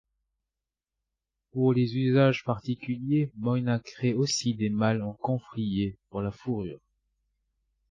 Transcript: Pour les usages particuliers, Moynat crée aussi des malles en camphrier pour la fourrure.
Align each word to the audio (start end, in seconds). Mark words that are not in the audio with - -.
Pour 1.51 1.73
les 1.73 1.95
usages 1.95 2.43
particuliers, 2.43 3.29
Moynat 3.37 3.77
crée 3.77 4.15
aussi 4.15 4.55
des 4.55 4.71
malles 4.71 5.03
en 5.03 5.13
camphrier 5.13 5.95
pour 6.09 6.23
la 6.23 6.31
fourrure. 6.31 6.79